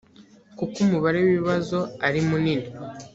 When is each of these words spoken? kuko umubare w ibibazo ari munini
kuko 0.57 0.75
umubare 0.85 1.17
w 1.21 1.27
ibibazo 1.31 1.79
ari 2.07 2.19
munini 2.29 2.67